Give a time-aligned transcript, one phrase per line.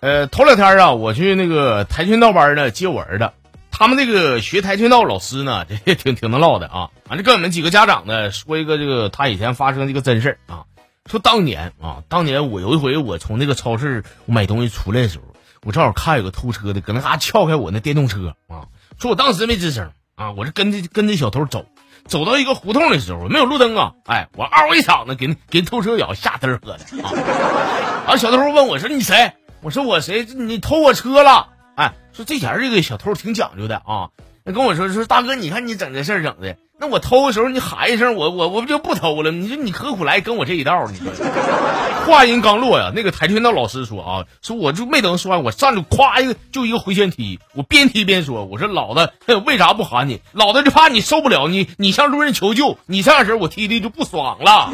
[0.00, 3.30] 呃，头两天啊，我去那个跆拳道班呢接我儿子，
[3.70, 6.90] 他们这个学跆拳道老师呢， 也挺挺能唠的啊。
[7.04, 10.64] 反正跟我们几个家长呢说一个这个他以前发生的一个真事啊。
[11.06, 15.24] 说当年啊，当年我有一回我从那个超市我买东西出来的时候，
[15.62, 18.66] 我正好看有个偷车的搁那嘎撬开我那电动车啊。
[18.98, 21.64] 说我当时没吱声啊，我是跟着跟着小偷走，
[22.06, 27.12] 走到一个胡同的时候没有路灯啊，哎，我嗷一嗓子给给偷车咬吓嘚喝的啊。
[28.06, 29.32] 然后小偷问我说你谁？
[29.62, 30.24] 我说我谁？
[30.24, 31.48] 你偷我车了？
[31.76, 34.08] 哎，说这前这个小偷挺讲究的啊。
[34.44, 39.32] 那跟我说说大哥，你看你整这事儿整的，那我偷的时候你喊一声，我我我不就不偷了？
[39.32, 40.86] 你说你何苦来跟我这一道？
[40.88, 49.10] 你 说话音刚落呀，那个跆拳道老师说啊，说我就没等说完，我上去咵一个就一个回旋踢，我边踢边说，我说老子
[49.44, 50.20] 为啥不喊你？
[50.30, 54.72] 老子就怕你受不了，你你向路人求救，你这样式我踢的就不爽了。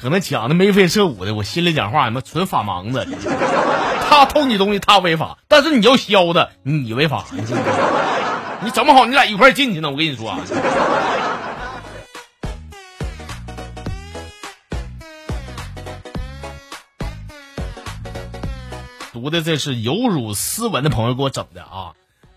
[0.00, 3.06] 可能讲的眉飞色舞的，我心里讲话，你妈纯法盲子。
[4.08, 7.26] 他偷你东西，他违法，但是你要削他，你违法。
[8.64, 9.90] 你整不好，你俩一块进去呢。
[9.90, 10.40] 我跟你说啊，
[19.12, 21.92] 读的这是有辱斯文的朋友给我整的啊。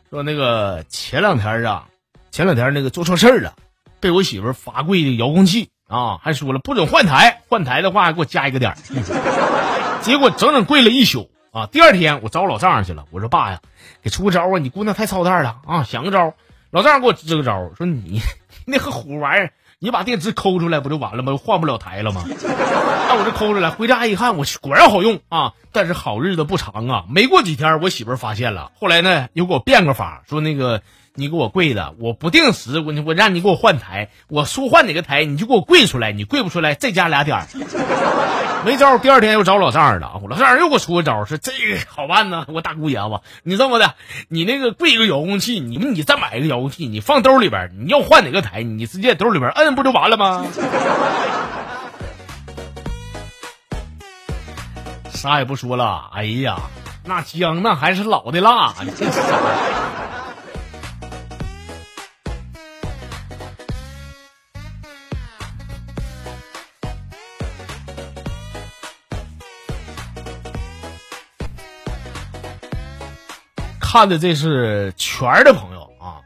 [0.09, 1.85] 说那个前两天啊，
[2.29, 3.53] 前两天那个做错事儿了，
[4.01, 5.69] 被我媳妇罚跪的遥控器。
[5.93, 8.77] 啊，还说了不准换台，换台的话给我加一个点儿。
[10.01, 11.67] 结果整整跪了一宿啊！
[11.71, 13.59] 第二天我找老丈人去了，我说爸呀，
[14.01, 14.57] 给出个招啊！
[14.59, 15.83] 你姑娘太操蛋了啊！
[15.83, 16.33] 想个招。
[16.71, 18.19] 老丈人给我支个招，说你
[18.65, 21.37] 那个虎玩意儿，你把电池抠出来不就完了吗？
[21.37, 22.23] 换不了台了吗？
[23.07, 25.53] 那我这抠出来，回家一看，我果然好用啊！
[25.71, 30.81] 但是好日子不长啊，没过几天，我媳妇发现了，后来呢又给我变个法，说那个。
[31.15, 37.45] 你给我跪的，我不定时，我我让你给我换台，我说换哪个台，你就给我跪出来，你跪不出来再加俩点
[38.65, 38.97] 没招。
[38.97, 43.93] 第二天又找老丈人了，我老丈人又给我出个招，说这个好办呢，我大姑爷子，你这么的，
[44.27, 50.43] 你那个跪一个遥控器，你你再买一个遥控器，你放兜里边，你要换哪个台，你直接兜里边摁不就完了吗？
[55.11, 56.57] 啥也不说了，哎呀，
[57.05, 58.73] 那姜那还是老的辣，
[73.93, 76.17] 看的这是全儿的朋友啊，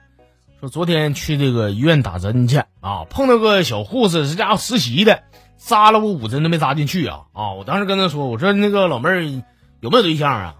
[0.61, 5.23] 说昨天去这个医院打针去啊，碰到个小护士，这家伙实习的，
[5.57, 7.51] 扎了我五针都没扎进去啊啊！
[7.51, 9.21] 我当时跟他说，我说那个老妹儿
[9.81, 10.55] 有没有对象啊？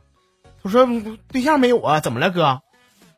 [0.62, 0.86] 他说
[1.32, 2.60] 对象没有啊，怎么了哥？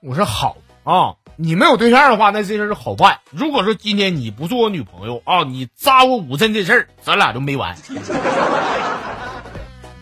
[0.04, 3.22] 我说好啊，你没有对象的话，那这事儿好办。
[3.32, 7.76] 如果说今天你不做我女朋友啊，你扎我五针这事儿，咱俩就没完。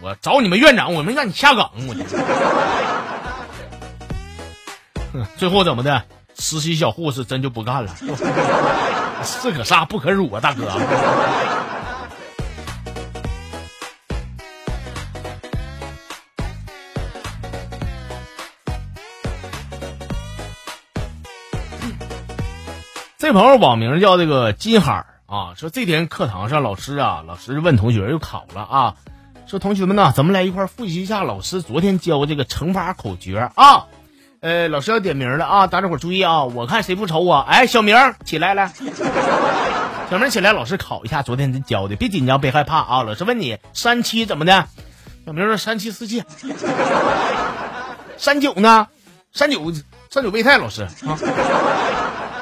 [0.03, 2.76] 我找你们院长，我没让你下岗，我。
[5.37, 6.03] 最后怎么的？
[6.39, 7.91] 实习小护士真就不干了，
[9.25, 10.71] 是可杀不可辱啊，大哥！
[23.17, 28.95] 这朋友网名叫这个金海啊，说这天课堂上老师啊，老师问同学又考了啊，
[29.47, 33.87] 说同学们呐，咱们来一块复习一下老师昨天教这个乘法口诀啊。
[34.39, 35.65] 呃，老师要点名了啊！
[35.65, 36.43] 大家伙注意啊！
[36.43, 37.37] 我看谁不瞅我？
[37.37, 38.71] 哎，小明起来来，
[40.11, 43.01] 小明起来，老师考一下昨天教的，别紧张，别害怕啊！
[43.01, 44.67] 老师问你三七怎么的？
[45.25, 46.23] 小明说三七四七。
[48.17, 48.87] 三九呢？
[49.33, 49.73] 三九
[50.11, 50.89] 三九备胎，老师啊。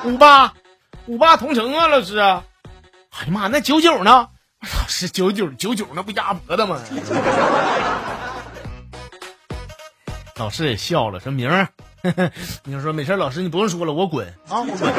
[0.04, 0.54] 五八
[1.06, 2.20] 五八同城啊，老师。
[2.20, 4.28] 哎呀妈，那九九呢？
[4.62, 6.78] 老师九九九九那不鸭脖子吗？
[10.38, 11.70] 老师也笑了，说明儿。
[12.66, 14.62] 你说没事，老师你不用说了，我滚啊！
[14.62, 14.94] 我滚。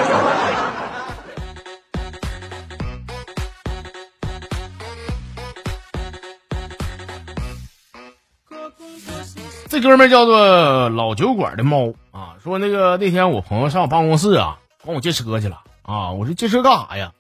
[9.69, 16.13] 这哥们叫做老酒馆的猫啊，说那个那天我朋友上我办公室啊，管我借车去了啊。
[16.13, 17.13] 我说借车干啥呀？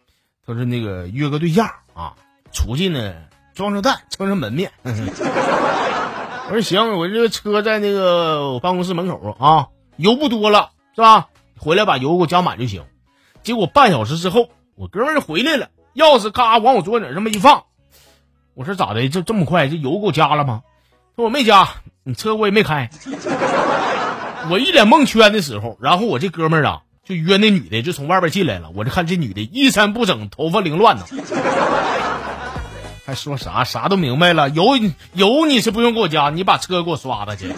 [0.46, 2.14] 他说那个约个对象啊，
[2.50, 3.12] 出去呢
[3.55, 4.73] 装装蛋，撑撑门面。
[6.48, 9.66] 我说行，我这个车在那个我办公室门口啊。
[9.96, 11.28] 油不多了是吧？
[11.58, 12.84] 回来把油给我加满就行。
[13.43, 17.64] 结果半小时之后，我哥们儿回来了，钥匙咔往我桌子这么一放。
[18.54, 19.08] 我说咋的？
[19.08, 20.62] 这这么快，这油给我加了吗？
[21.16, 21.69] 说我没加，
[22.04, 22.90] 你车我也没开。
[24.50, 28.70] 我一脸蒙圈的时候，然后我这哥们儿啊就约那女的就从外边进来了。
[28.75, 31.04] 我就看这女的衣衫不整，头发凌乱呢。
[33.06, 33.62] 还说啥？
[33.62, 34.49] 啥都明白了。
[34.50, 34.76] 油
[35.12, 37.55] 油你是不用给我加，你把车给我刷了去。